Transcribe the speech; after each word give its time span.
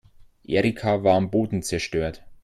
Erika 0.45 1.03
war 1.03 1.13
am 1.15 1.29
Boden 1.29 1.61
zerstört. 1.61 2.23